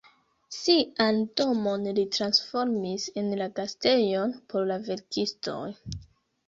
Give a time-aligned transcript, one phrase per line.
[0.53, 5.65] Sian domon li transformis en la gastejon por la verkistoj.